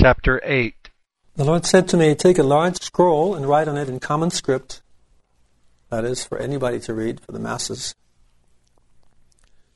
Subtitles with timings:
[0.00, 0.88] Chapter 8
[1.36, 4.30] The Lord said to me, Take a large scroll and write on it in common
[4.30, 4.80] script,
[5.90, 7.94] that is, for anybody to read, for the masses.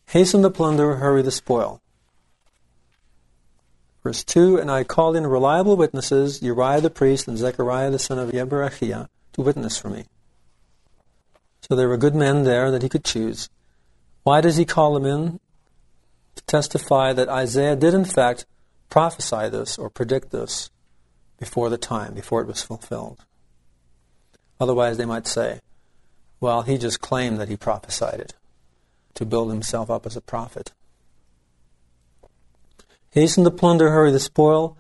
[0.06, 1.82] Hasten the plunder, hurry the spoil.
[4.02, 8.18] Verse 2 And I called in reliable witnesses, Uriah the priest and Zechariah the son
[8.18, 10.06] of Yeberechiah, to witness for me.
[11.61, 13.50] So there were good men there that he could choose.
[14.22, 15.38] Why does he call them in?
[16.36, 18.46] To testify that Isaiah did, in fact,
[18.91, 20.71] prophesy this or predict this
[21.39, 23.25] before the time, before it was fulfilled.
[24.61, 25.61] Otherwise, they might say,
[26.41, 28.35] well, he just claimed that he prophesied it
[29.14, 30.72] to build himself up as a prophet.
[33.11, 34.77] Hasten the plunder, hurry the spoil.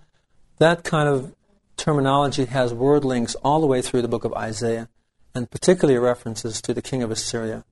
[0.58, 1.34] That kind of
[1.76, 4.88] terminology has word links all the way through the book of Isaiah,
[5.34, 7.64] and particularly references to the king of Assyria.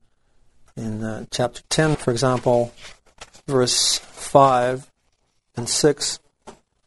[0.75, 2.73] In uh, chapter 10, for example,
[3.47, 4.89] verse 5
[5.55, 6.19] and 6,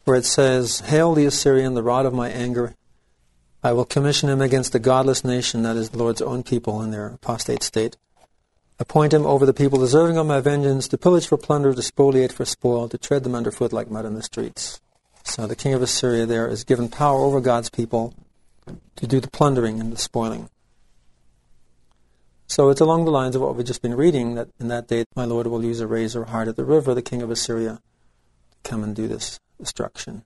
[0.06, 2.76] where it says, Hail the Assyrian, the rod of my anger.
[3.62, 6.92] I will commission him against the godless nation, that is the Lord's own people in
[6.92, 7.96] their apostate state.
[8.78, 12.30] Appoint him over the people deserving of my vengeance, to pillage for plunder, to spoliate
[12.30, 14.80] for spoil, to tread them underfoot like mud in the streets.
[15.24, 18.14] So the king of Assyria there is given power over God's people
[18.94, 20.48] to do the plundering and the spoiling.
[22.46, 25.04] So it's along the lines of what we've just been reading that in that day
[25.16, 27.80] my Lord will use a razor hard at the river, the king of Assyria,
[28.52, 30.24] to come and do this destruction.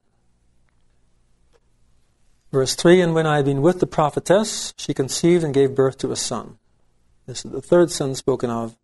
[2.53, 5.99] Verse 3 And when I had been with the prophetess, she conceived and gave birth
[5.99, 6.59] to a son.
[7.27, 8.77] This is the third son spoken of.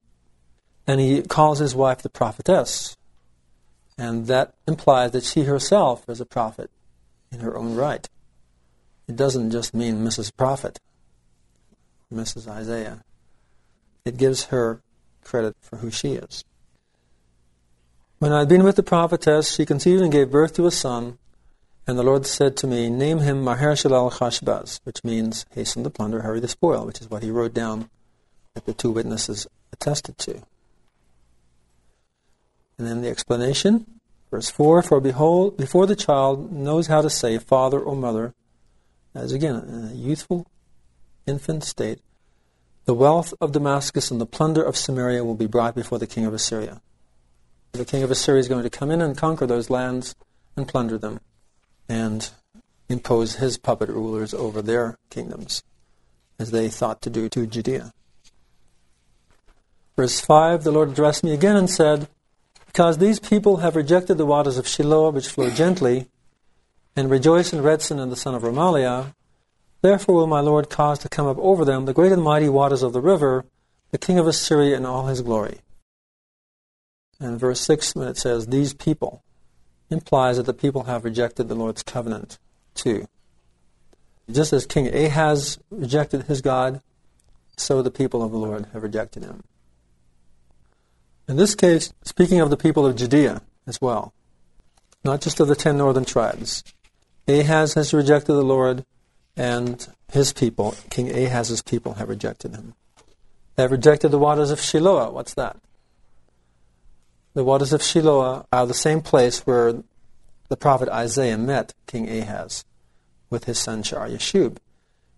[0.86, 2.96] And he calls his wife the prophetess.
[3.98, 6.70] And that implies that she herself is a prophet
[7.32, 8.08] in her own right.
[9.08, 10.30] It doesn't just mean Mrs.
[10.36, 10.78] Prophet,
[12.12, 12.48] Mrs.
[12.48, 13.02] Isaiah.
[14.04, 14.82] It gives her
[15.24, 16.44] credit for who she is.
[18.26, 21.16] When I had been with the prophetess, she conceived and gave birth to a son,
[21.86, 25.90] and the Lord said to me, Name him Maher Shalal Chashbaz, which means hasten the
[25.90, 27.88] plunder, hurry the spoil, which is what he wrote down
[28.54, 30.42] that the two witnesses attested to.
[32.76, 33.86] And then the explanation,
[34.28, 38.34] verse 4 For behold, before the child knows how to say father or mother,
[39.14, 40.48] as again, in a youthful
[41.28, 42.00] infant state,
[42.86, 46.26] the wealth of Damascus and the plunder of Samaria will be brought before the king
[46.26, 46.80] of Assyria.
[47.76, 50.14] The king of Assyria is going to come in and conquer those lands
[50.56, 51.20] and plunder them
[51.90, 52.30] and
[52.88, 55.62] impose his puppet rulers over their kingdoms,
[56.38, 57.92] as they thought to do to Judea.
[59.94, 62.08] Verse 5 The Lord addressed me again and said,
[62.66, 66.08] Because these people have rejected the waters of Shiloah, which flow gently,
[66.96, 69.14] and rejoice in Rezin and the son of Remaliah,
[69.82, 72.82] therefore will my Lord cause to come up over them the great and mighty waters
[72.82, 73.44] of the river,
[73.90, 75.60] the king of Assyria in all his glory.
[77.18, 79.22] And verse 6, when it says, These people,
[79.90, 82.38] implies that the people have rejected the Lord's covenant
[82.74, 83.06] too.
[84.30, 86.80] Just as King Ahaz rejected his God,
[87.56, 89.44] so the people of the Lord have rejected him.
[91.28, 94.12] In this case, speaking of the people of Judea as well,
[95.04, 96.64] not just of the ten northern tribes.
[97.28, 98.84] Ahaz has rejected the Lord,
[99.36, 102.74] and his people, King Ahaz's people, have rejected him.
[103.54, 105.12] They have rejected the waters of Shiloah.
[105.12, 105.56] What's that?
[107.36, 109.82] The waters of Shiloah are the same place where
[110.48, 112.64] the prophet Isaiah met King Ahaz
[113.28, 114.56] with his son Shar-Yashub,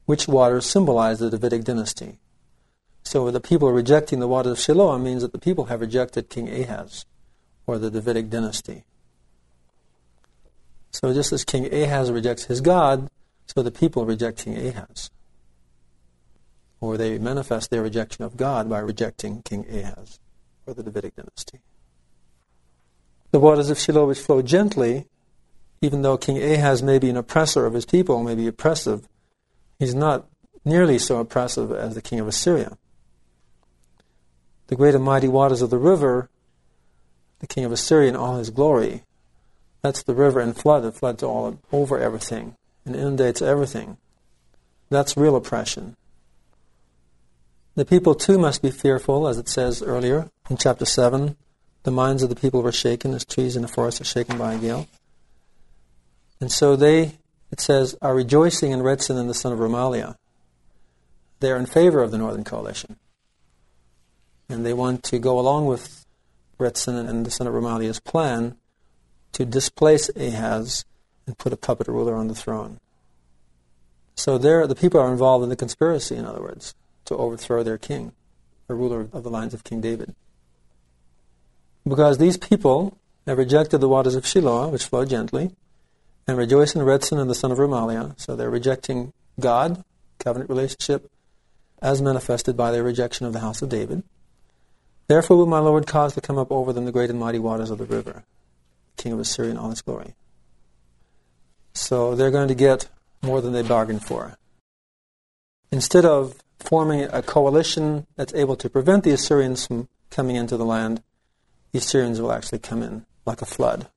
[0.05, 2.19] which waters symbolize the Davidic dynasty.
[3.05, 6.49] So the people rejecting the waters of Shiloah means that the people have rejected King
[6.49, 7.06] Ahaz
[7.69, 8.83] or the Davidic dynasty.
[10.91, 13.09] So just as King Ahaz rejects his God,
[13.47, 15.12] so the people reject King Ahaz.
[16.81, 20.19] Or they manifest their rejection of God by rejecting King Ahaz
[20.67, 21.61] or the Davidic dynasty.
[23.31, 25.06] The waters of Shiloh which flow gently,
[25.81, 29.09] even though King Ahaz may be an oppressor of his people, may be oppressive,
[29.78, 30.27] he's not
[30.65, 32.77] nearly so oppressive as the king of Assyria
[34.69, 36.31] the great and mighty waters of the river,
[37.41, 39.03] the king of Assyria in all his glory.
[39.83, 40.84] That's the river and flood.
[40.84, 42.55] It floods all over everything
[42.85, 43.97] and inundates everything.
[44.91, 45.97] That's real oppression.
[47.75, 51.37] The people too must be fearful, as it says earlier in chapter 7.
[51.88, 54.52] The minds of the people were shaken as trees in a forest are shaken by
[54.52, 54.87] a gale.
[56.38, 57.12] And so they,
[57.50, 60.17] it says, are rejoicing in Rezin and the son of Remaliah.
[61.40, 62.96] They're in favor of the Northern Coalition
[64.50, 66.05] and they want to go along with
[66.58, 68.58] Rezin and the son of Remaliah's plan
[69.32, 70.85] to displace Ahaz
[71.26, 72.81] and put a puppet ruler on the throne.
[74.14, 76.75] So there, the people are involved in the conspiracy, in other words,
[77.06, 78.12] to overthrow their king,
[78.67, 80.14] the ruler of the lines of King David.
[81.88, 85.52] Because these people have rejected the waters of Shiloah, which flow gently,
[86.26, 88.19] and rejoice in Rezin and the son of Remaliah.
[88.20, 89.82] So they're rejecting God,
[90.19, 91.11] covenant relationship,
[91.81, 94.02] as manifested by their rejection of the house of David.
[95.06, 97.70] Therefore will my Lord cause to come up over them the great and mighty waters
[97.70, 98.25] of the river,
[98.96, 100.14] king of Assyria in all his glory.
[101.73, 102.88] So they're going to get
[103.23, 104.37] more than they bargained for.
[105.70, 110.64] Instead of forming a coalition that's able to prevent the Assyrians from coming into the
[110.64, 111.02] land,
[111.73, 113.88] the Assyrians will actually come in like a flood.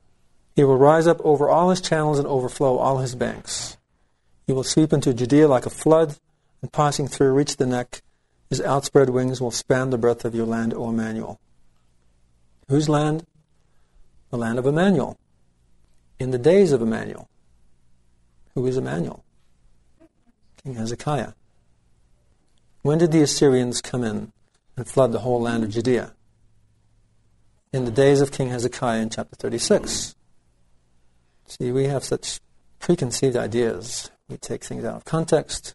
[0.56, 3.78] He will rise up over all his channels and overflow all his banks.
[4.46, 6.18] He will sweep into Judea like a flood,
[6.62, 8.02] and passing through reach the neck.
[8.50, 11.40] His outspread wings will span the breadth of your land, O Emmanuel.
[12.68, 13.26] Whose land?
[14.30, 15.18] The land of Emmanuel.
[16.20, 17.30] In the days of Emmanuel.
[18.54, 19.24] Who is Emmanuel?
[20.62, 21.32] King Hezekiah.
[22.82, 24.32] When did the Assyrians come in
[24.76, 26.14] and flood the whole land of Judea?
[27.74, 30.14] In the days of King Hezekiah in chapter 36.
[31.48, 32.42] See, we have such
[32.80, 34.12] preconceived ideas.
[34.28, 35.74] We take things out of context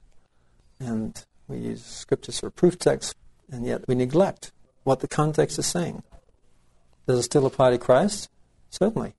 [0.78, 3.16] and we use scriptures for proof text,
[3.50, 4.52] and yet we neglect
[4.84, 6.02] what the context is saying.
[7.06, 8.28] Does it still apply to Christ?
[8.69, 9.14] Certainly.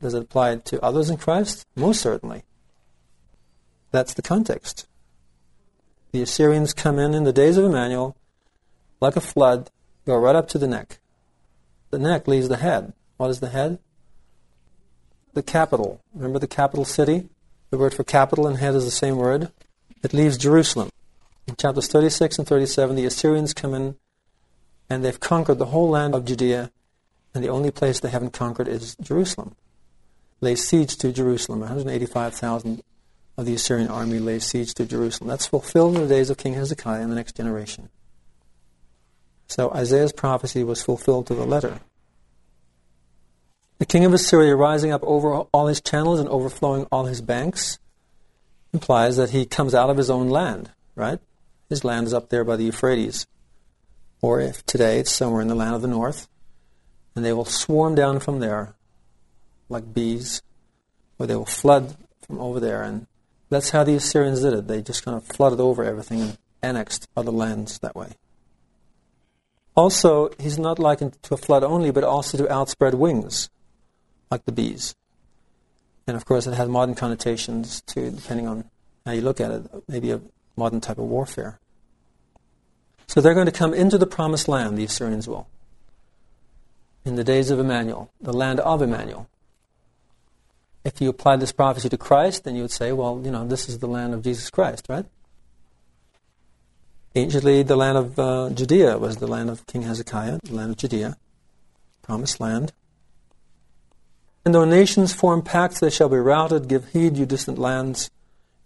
[0.00, 1.66] Does it apply to others in Christ?
[1.76, 2.44] Most certainly.
[3.90, 4.86] That's the context.
[6.12, 8.16] The Assyrians come in in the days of Emmanuel
[9.02, 9.70] like a flood,
[10.06, 10.98] go right up to the neck.
[11.94, 12.92] The neck leaves the head.
[13.18, 13.78] What is the head?
[15.34, 16.00] The capital.
[16.12, 17.28] Remember the capital city?
[17.70, 19.52] The word for capital and head is the same word.
[20.02, 20.90] It leaves Jerusalem.
[21.46, 23.94] In chapters 36 and 37, the Assyrians come in
[24.90, 26.72] and they've conquered the whole land of Judea,
[27.32, 29.54] and the only place they haven't conquered is Jerusalem.
[30.40, 31.60] Lay siege to Jerusalem.
[31.60, 32.82] 185,000
[33.38, 35.28] of the Assyrian army lay siege to Jerusalem.
[35.28, 37.88] That's fulfilled in the days of King Hezekiah in the next generation.
[39.46, 41.80] So Isaiah's prophecy was fulfilled to the letter.
[43.78, 47.78] The king of Assyria rising up over all his channels and overflowing all his banks
[48.72, 51.18] implies that he comes out of his own land, right?
[51.68, 53.26] His land is up there by the Euphrates.
[54.20, 56.28] Or if today it's somewhere in the land of the north,
[57.14, 58.74] and they will swarm down from there
[59.68, 60.42] like bees,
[61.18, 61.96] or they will flood
[62.26, 63.06] from over there and
[63.50, 64.66] that's how the Assyrians did it.
[64.66, 68.12] They just kind of flooded over everything and annexed other lands that way.
[69.74, 73.50] Also, he's not likened to a flood only, but also to outspread wings,
[74.30, 74.94] like the bees.
[76.06, 78.64] And of course, it has modern connotations too, depending on
[79.04, 80.20] how you look at it, maybe a
[80.56, 81.58] modern type of warfare.
[83.06, 85.48] So they're going to come into the promised land, the Assyrians will,
[87.04, 89.28] in the days of Emmanuel, the land of Emmanuel
[90.84, 93.68] if you apply this prophecy to Christ, then you would say, well, you know, this
[93.68, 95.06] is the land of Jesus Christ, right?
[97.16, 100.76] Anciently, the land of uh, Judea was the land of King Hezekiah, the land of
[100.76, 101.16] Judea,
[102.02, 102.72] promised land.
[104.44, 106.68] And though nations form pacts, they shall be routed.
[106.68, 108.10] Give heed, you distant lands.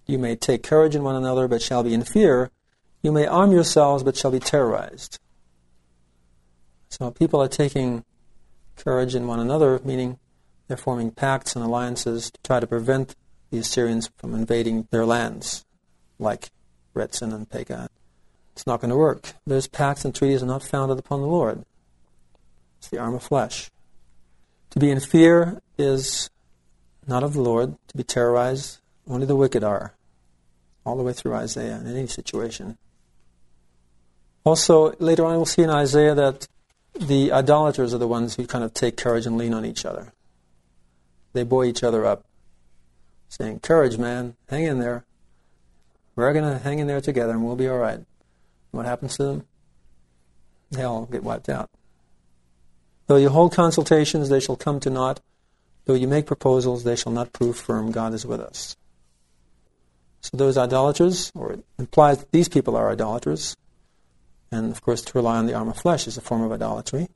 [0.06, 2.50] You may take courage in one another, but shall be in fear.
[3.03, 5.21] You may arm yourselves, but shall be terrorized.
[6.89, 8.05] So people are taking
[8.77, 10.19] courage in one another, meaning
[10.67, 13.15] they're forming pacts and alliances to try to prevent
[13.50, 15.67] the Assyrians from invading their lands,
[16.19, 16.50] like
[16.95, 17.89] Rezin and Pekah.
[18.58, 19.34] It's not going to work.
[19.46, 21.64] Those pacts and treaties are not founded upon the Lord.
[22.78, 23.70] It's the arm of flesh.
[24.70, 26.28] To be in fear is
[27.06, 27.76] not of the Lord.
[27.87, 29.94] To be terrorized, only the wicked are.
[30.85, 32.78] All the way through Isaiah in any situation.
[34.42, 36.49] Also, later on, we'll see in Isaiah that
[36.99, 40.12] the idolaters are the ones who kind of take courage and lean on each other.
[41.33, 42.25] They buoy each other up,
[43.28, 45.04] saying, Courage, man, hang in there.
[46.16, 48.00] We're going to hang in there together and we'll be all right.
[48.70, 49.46] What happens to them?
[50.70, 51.70] They all get wiped out.
[53.06, 55.20] Though you hold consultations, they shall come to naught.
[55.87, 57.90] Though you make proposals, they shall not prove firm.
[57.90, 58.76] God is with us.
[60.20, 63.56] So those idolaters, or it implies that these people are idolaters,
[64.50, 67.08] and of course to rely on the arm of flesh is a form of idolatry.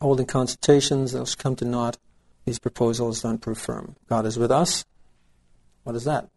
[0.00, 1.96] Holding consultations, those come to naught.
[2.44, 3.96] These proposals don't prove firm.
[4.08, 4.84] God is with us.
[5.84, 6.28] What is that?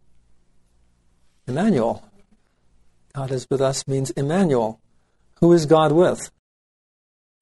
[1.46, 2.09] Emmanuel.
[3.14, 4.80] God is with us means Emmanuel.
[5.40, 6.30] Who is God with?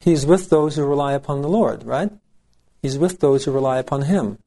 [0.01, 2.11] He's with those who rely upon the Lord, right?
[2.81, 4.39] He's with those who rely upon Him.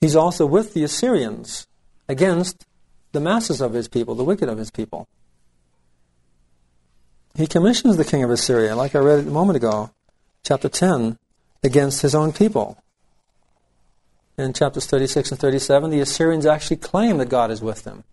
[0.00, 1.66] He's also with the Assyrians
[2.08, 2.66] against
[3.12, 5.06] the masses of His people, the wicked of His people.
[7.34, 9.90] He commissions the king of Assyria, like I read a moment ago,
[10.44, 11.18] chapter 10
[11.62, 12.76] against his own people.
[14.36, 18.04] In chapters 36 and 37, the Assyrians actually claim that God is with them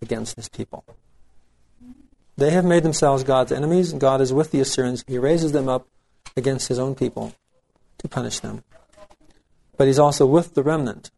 [0.00, 0.84] against his people.
[2.36, 5.04] They have made themselves God's enemies, and God is with the Assyrians.
[5.06, 5.88] He raises them up
[6.36, 7.34] against his own people
[7.98, 8.62] to punish them.
[9.76, 11.10] but he's also with the remnant.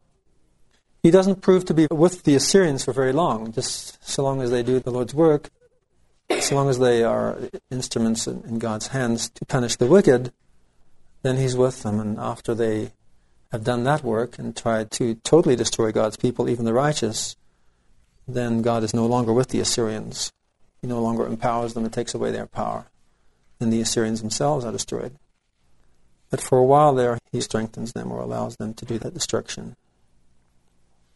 [1.03, 4.51] He doesn't prove to be with the Assyrians for very long, just so long as
[4.51, 5.49] they do the Lord's work,
[6.39, 7.37] so long as they are
[7.71, 10.31] instruments in, God's hands to punish the wicked,
[11.23, 11.99] then he's with them.
[11.99, 12.91] And after they
[13.51, 17.35] have done that work and tried to totally destroy God's people, even the righteous,
[18.33, 20.31] then God is no longer with the Assyrians.
[20.81, 22.87] He no longer empowers them and takes away their power.
[23.59, 25.15] Then the Assyrians themselves are destroyed.
[26.29, 29.75] But for a while there, he strengthens them or allows them to do that destruction.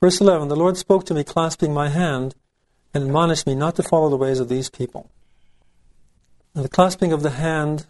[0.01, 2.36] Verse 11 The Lord spoke to me, clasping my hand,
[2.93, 5.10] and admonished me not to follow the ways of these people.
[6.53, 7.86] Now, the clasping of the hand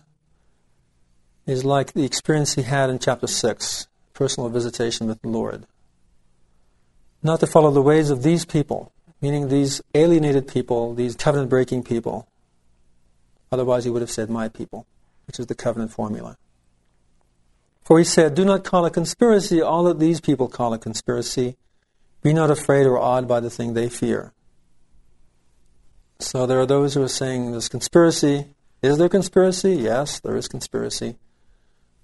[1.46, 5.66] is like the experience he had in chapter 6, personal visitation with the Lord.
[7.22, 8.92] Not to follow the ways of these people,
[9.22, 12.28] meaning these alienated people, these covenant breaking people.
[13.52, 14.86] Otherwise, he would have said, my people,
[15.28, 16.38] which is the covenant formula.
[17.84, 21.56] For he said, Do not call a conspiracy all that these people call a conspiracy,
[22.24, 24.34] be not afraid or awed by the thing they fear.
[26.20, 28.48] So there are those who are saying there's conspiracy.
[28.82, 29.76] Is there conspiracy?
[29.76, 31.18] Yes, there is conspiracy.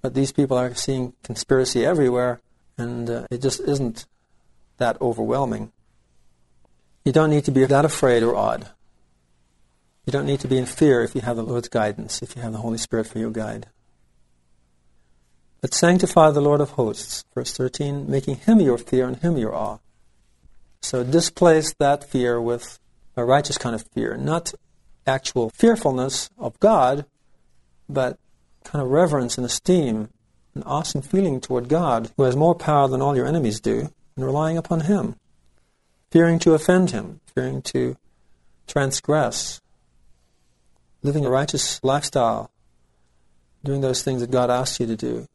[0.01, 2.41] But these people are seeing conspiracy everywhere,
[2.77, 4.05] and uh, it just isn't
[4.77, 5.71] that overwhelming.
[7.03, 8.69] You don't need to be that afraid or awed.
[10.05, 12.41] You don't need to be in fear if you have the Lord's guidance, if you
[12.41, 13.67] have the Holy Spirit for your guide.
[15.61, 19.55] But sanctify the Lord of hosts, verse 13, making him your fear and him your
[19.55, 19.77] awe.
[20.81, 22.79] So displace that fear with
[23.15, 24.53] a righteous kind of fear, not
[25.05, 27.05] actual fearfulness of God,
[27.87, 28.17] but
[28.63, 30.09] kind of reverence and esteem,
[30.55, 34.25] an awesome feeling toward God, who has more power than all your enemies do, and
[34.25, 35.15] relying upon Him,
[36.11, 37.97] fearing to offend Him, fearing to
[38.67, 39.61] transgress,
[41.01, 42.51] living a righteous lifestyle,
[43.63, 45.27] doing those things that God asks you to do.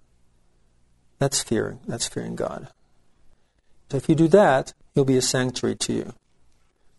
[1.18, 1.80] That's fearing.
[1.88, 2.68] That's fearing God.
[3.90, 6.12] So if you do that, he'll be a sanctuary to you.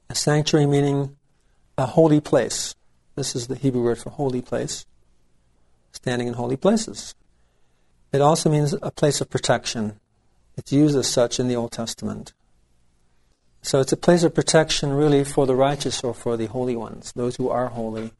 [0.10, 1.16] A sanctuary meaning
[1.78, 2.76] a holy place.
[3.16, 4.86] This is the Hebrew word for holy place,
[5.92, 7.14] standing in holy places.
[8.12, 10.00] It also means a place of protection.
[10.56, 12.34] It's used as such in the Old Testament.
[13.68, 17.12] So it's a place of protection really for the righteous or for the holy ones,
[17.18, 18.14] those who are holy.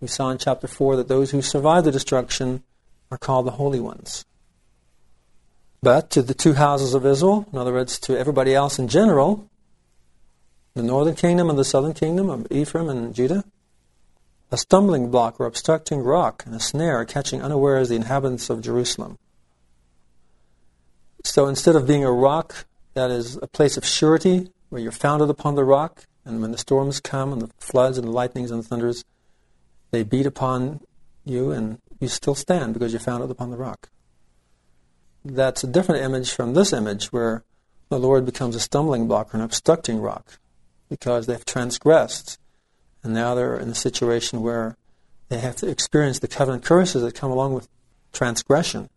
[0.00, 2.64] We saw in chapter 4 that those who survive the destruction
[3.08, 4.24] are called the holy ones.
[5.84, 9.48] But to the two houses of Israel, in other words, to everybody else in general,
[10.74, 13.44] the northern kingdom and the southern kingdom of Ephraim and Judah,
[14.50, 19.16] a stumbling block or obstructing rock and a snare catching unawares the inhabitants of Jerusalem.
[21.22, 25.30] So instead of being a rock that is a place of surety, where you're founded
[25.30, 28.62] upon the rock, and when the storms come and the floods and the lightnings and
[28.62, 29.04] the thunders,
[29.90, 30.80] they beat upon
[31.24, 33.88] you and you still stand because you're founded upon the rock
[35.34, 37.42] that's a different image from this image where
[37.88, 40.38] the Lord becomes a stumbling block or an obstructing rock
[40.88, 42.38] because they've transgressed.
[43.02, 44.76] And now they're in a situation where
[45.28, 47.68] they have to experience the covenant curses that come along with
[48.12, 48.88] transgression.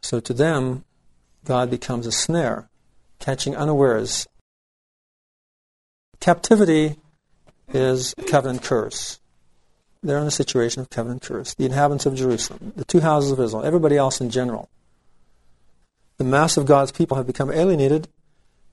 [0.00, 0.84] So to them,
[1.44, 2.68] God becomes a snare,
[3.18, 4.26] catching unawares.
[6.20, 6.96] Captivity
[7.72, 9.20] is covenant curse
[10.06, 11.54] they're in a situation of covenant curse.
[11.54, 14.68] The inhabitants of Jerusalem, the two houses of Israel, everybody else in general.
[16.18, 18.08] The mass of God's people have become alienated.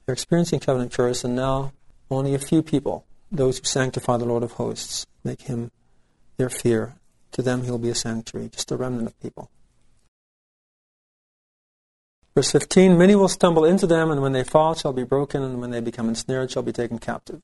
[0.05, 1.73] They're experiencing covenant curse, and now
[2.09, 5.71] only a few people, those who sanctify the Lord of hosts, make him
[6.37, 6.95] their fear.
[7.33, 9.49] To them he'll be a sanctuary, just a remnant of people.
[12.35, 15.61] Verse 15 Many will stumble into them, and when they fall, shall be broken, and
[15.61, 17.41] when they become ensnared, shall be taken captive.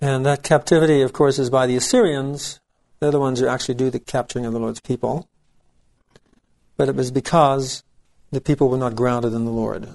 [0.00, 2.60] And that captivity, of course, is by the Assyrians.
[3.00, 5.28] They're the ones who actually do the capturing of the Lord's people.
[6.76, 7.84] But it was because
[8.30, 9.88] the people were not grounded in the Lord.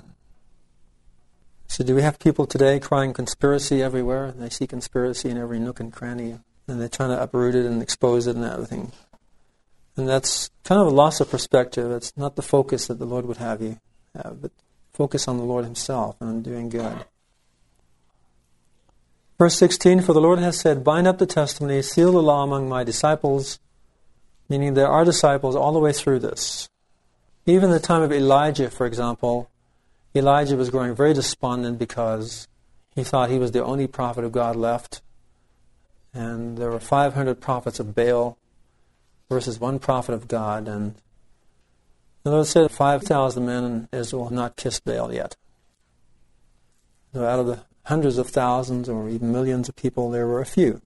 [1.67, 4.31] So, do we have people today crying conspiracy everywhere?
[4.31, 7.81] They see conspiracy in every nook and cranny, and they're trying to uproot it and
[7.81, 8.91] expose it and everything.
[9.99, 11.91] And that's kind of a loss of perspective.
[11.91, 13.79] It's not the focus that the Lord would have you
[14.15, 14.51] have, but
[14.93, 17.05] focus on the Lord Himself and on doing good.
[19.37, 22.69] Verse 16 For the Lord has said, Bind up the testimony, seal the law among
[22.69, 23.59] my disciples,
[24.47, 26.69] meaning there are disciples all the way through this.
[27.45, 29.49] Even the time of Elijah, for example,
[30.15, 32.47] Elijah was growing very despondent because
[32.95, 35.01] he thought he was the only prophet of God left.
[36.13, 38.38] And there were 500 prophets of Baal
[39.29, 40.67] versus one prophet of God.
[40.67, 40.95] And
[42.23, 45.37] the Lord said 5,000 men in Israel have not kissed Baal yet.
[47.13, 50.45] So out of the hundreds of thousands or even millions of people, there were a
[50.45, 50.81] few.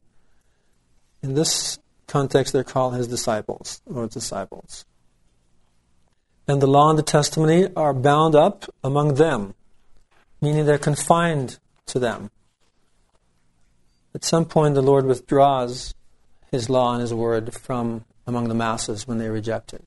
[1.22, 4.86] In this context, they're called his disciples, or disciples.
[6.48, 9.56] and the law and the testimony are bound up among them,
[10.42, 12.30] meaning they're confined to them.
[14.14, 15.96] At some point, the Lord withdraws
[16.52, 19.84] His law and His word from among the masses when they reject it.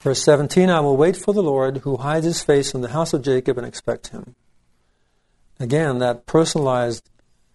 [0.00, 3.12] Verse 17 I will wait for the Lord who hides His face in the house
[3.12, 4.34] of Jacob and expect Him.
[5.58, 7.08] Again, that personalized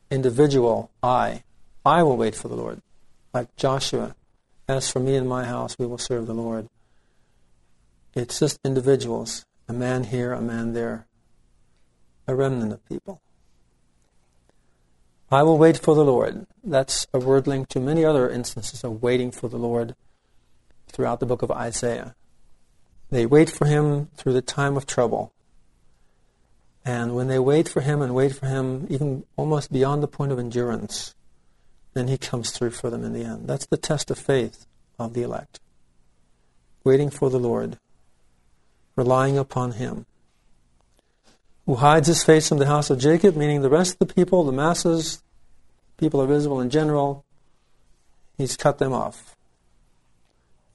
[0.09, 1.43] individual I.
[1.85, 2.81] I will wait for the Lord.
[3.33, 4.15] Like Joshua,
[4.67, 6.67] as for me and my house, we will serve the Lord.
[8.13, 11.05] It's just individuals, a man here, a man there,
[12.27, 13.21] a remnant of people.
[15.31, 16.45] I will wait for the Lord.
[16.63, 19.95] That's a word linked to many other instances of waiting for the Lord
[20.87, 22.15] throughout the book of Isaiah.
[23.09, 25.31] They wait for him through the time of trouble.
[26.83, 30.31] And when they wait for him and wait for him, even almost beyond the point
[30.31, 31.15] of endurance,
[31.93, 33.47] then he comes through for them in the end.
[33.47, 34.65] That's the test of faith
[34.99, 35.59] of the elect.
[36.83, 37.77] Waiting for the Lord
[38.95, 40.05] relying upon him.
[41.71, 44.43] Who hides his face from the house of Jacob, meaning the rest of the people,
[44.43, 45.23] the masses,
[45.95, 47.23] people of Israel in general,
[48.37, 49.37] he's cut them off.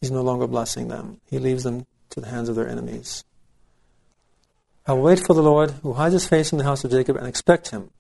[0.01, 1.21] He's no longer blessing them.
[1.29, 3.25] He leaves them to the hands of their enemies.
[4.87, 7.17] I will wait for the Lord who hides his face from the house of Jacob
[7.17, 7.91] and expect him.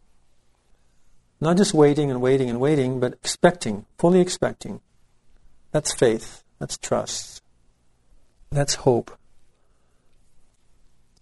[1.39, 4.81] Not just waiting and waiting and waiting, but expecting, fully expecting.
[5.71, 6.43] That's faith.
[6.59, 7.43] That's trust.
[8.51, 9.15] That's hope.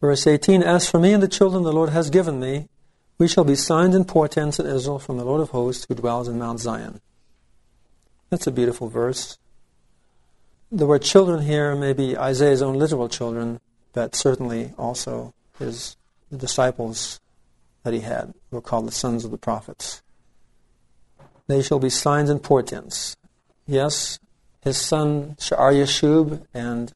[0.04, 2.68] Verse 18 As for me and the children the Lord has given me,
[3.16, 6.28] we shall be signs and portents in Israel from the Lord of hosts who dwells
[6.28, 7.00] in Mount Zion.
[8.28, 9.38] That's a beautiful verse.
[10.70, 13.60] The word children here may be Isaiah's own literal children,
[13.94, 15.96] but certainly also his
[16.30, 17.18] the disciples
[17.82, 20.02] that he had, were called the sons of the prophets.
[21.46, 23.16] They shall be signs and portents.
[23.66, 24.18] Yes,
[24.60, 26.92] his son Sha'ar and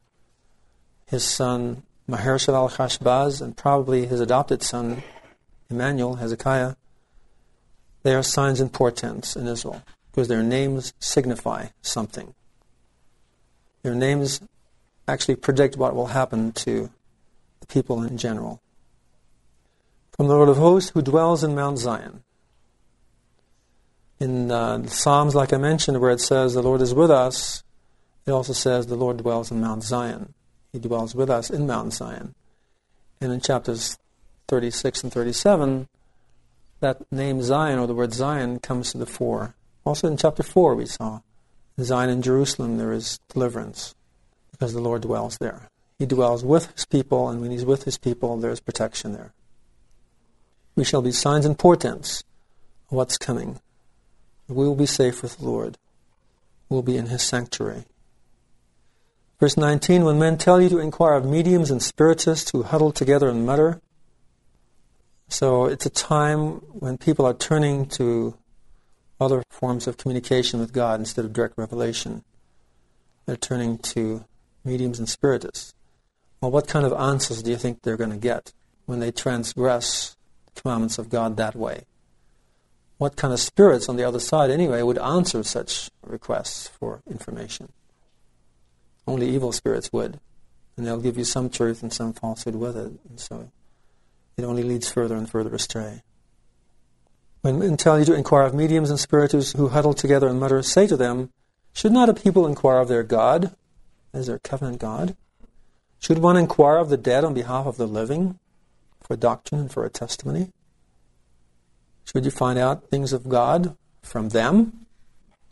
[1.07, 5.03] his son Maher al Chashbaz and probably his adopted son,
[5.69, 6.75] Emmanuel, Hezekiah,
[8.03, 12.35] they are signs and portents in Israel because their names signify something.
[13.83, 14.41] Their names
[15.07, 16.91] actually predict what will happen to
[17.61, 18.63] the people in general.
[20.17, 22.23] From the Lord of hosts who dwells in Mount Zion.
[24.19, 27.63] In uh, Psalms, like I mentioned, where it says the Lord is with us,
[28.27, 30.35] it also says the Lord dwells in Mount Zion.
[30.73, 32.35] He dwells with us in Mount Zion.
[33.21, 33.99] And in chapters
[34.49, 35.89] 36 and 37,
[36.81, 39.55] that name Zion, or the word Zion, comes to the fore.
[39.85, 41.21] Also in chapter 4, we saw
[41.81, 43.95] Zion in Jerusalem, there is deliverance
[44.51, 45.69] because the Lord dwells there.
[45.99, 49.33] He dwells with his people, and when he's with his people, there is protection there.
[50.77, 52.23] We shall be signs and portents
[52.91, 53.61] of what's coming.
[54.47, 55.77] We will be safe with the Lord.
[56.69, 57.85] We'll be in his sanctuary.
[59.39, 63.29] Verse 19 When men tell you to inquire of mediums and spiritists who huddle together
[63.29, 63.81] and mutter.
[65.29, 68.37] So it's a time when people are turning to
[69.21, 72.25] other forms of communication with God instead of direct revelation.
[73.27, 74.25] They're turning to
[74.65, 75.75] mediums and spiritists.
[76.41, 78.53] Well, what kind of answers do you think they're going to get
[78.87, 81.85] when they transgress the commandments of God that way?
[82.97, 87.71] What kind of spirits on the other side, anyway, would answer such requests for information?
[89.09, 90.21] Only evil spirits would.
[90.77, 92.93] And they'll give you some truth and some falsehood with it.
[93.09, 93.51] And so
[94.37, 96.03] it only leads further and further astray.
[97.41, 100.63] When men tell you to inquire of mediums and spiritists who huddle together and mutter,
[100.63, 101.31] say to them,
[101.73, 103.57] Should not a people inquire of their God,
[104.13, 105.17] as their covenant God?
[105.99, 108.39] Should one inquire of the dead on behalf of the living,
[109.03, 110.51] for doctrine and for a testimony?
[112.05, 114.87] Should you find out things of God from them,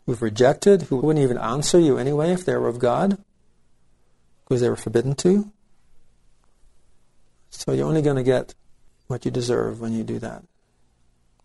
[0.05, 3.17] who've rejected, who wouldn't even answer you anyway if they were of God?
[4.47, 5.51] Because they were forbidden to.
[7.49, 8.53] So you're only going to get
[9.07, 10.43] what you deserve when you do that.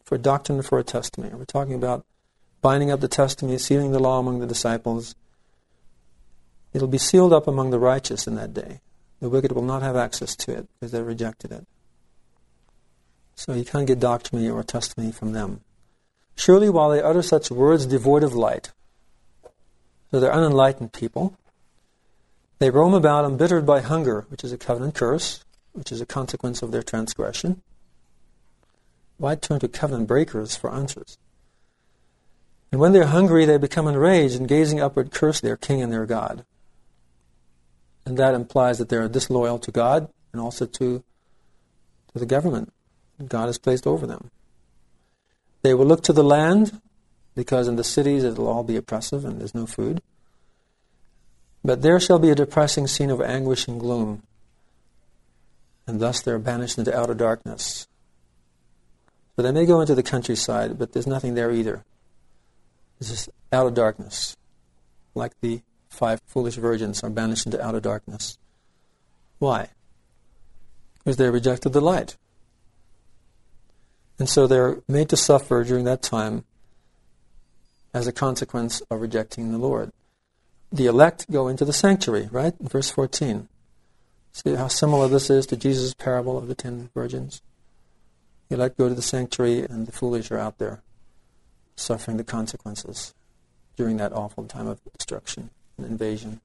[0.05, 1.35] For a doctrine for a testimony.
[1.35, 2.05] We're talking about
[2.61, 5.15] binding up the testimony, sealing the law among the disciples.
[6.73, 8.81] It'll be sealed up among the righteous in that day.
[9.21, 11.67] The wicked will not have access to it because they rejected it.
[13.35, 15.61] So you can't get doctrine or testimony from them.
[16.37, 18.73] Surely while they utter such words devoid of light,
[20.11, 21.37] so they're unenlightened people,
[22.62, 26.62] they roam about embittered by hunger, which is a covenant curse, which is a consequence
[26.62, 27.62] of their transgression.
[29.16, 31.18] Why turn to covenant breakers for answers?
[32.70, 36.07] And when they're hungry, they become enraged and gazing upward curse their king and their
[36.07, 36.44] God.
[38.07, 41.05] And that implies that they're disloyal to God and also to,
[42.12, 42.72] to the government
[43.29, 44.31] God has placed over them.
[45.62, 46.81] They will look to the land
[47.35, 50.03] because in the cities it'll all be oppressive and there's no food.
[51.64, 54.22] But there shall be a depressing scene of anguish and gloom,
[55.87, 57.87] and thus they're banished into outer darkness.
[59.37, 61.85] So they may go into the countryside, but there's nothing there either.
[63.01, 64.37] It's just outer darkness,
[65.14, 68.38] like the five foolish virgins are banished into outer darkness.
[69.38, 69.68] Why?
[70.98, 72.16] Because they rejected the light.
[74.18, 76.44] And so they're made to suffer during that time
[77.94, 79.92] as a consequence of rejecting the Lord.
[80.73, 82.55] The elect go into the sanctuary, right?
[82.59, 83.49] Verse 14.
[84.33, 87.43] See how similar this is to Jesus' parable of the ten virgins?
[88.49, 90.83] The elect go to the sanctuary, and the foolish are out there
[91.77, 93.15] suffering the consequences
[93.77, 96.41] during that awful time of destruction and invasion.